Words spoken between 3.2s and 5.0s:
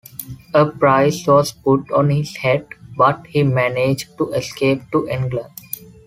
he managed to escape